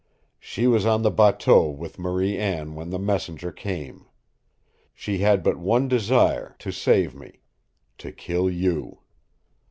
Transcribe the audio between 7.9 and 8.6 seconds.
to kill